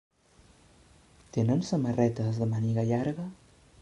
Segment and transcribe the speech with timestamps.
[1.37, 3.29] Tenen samarretes de màniga llarga?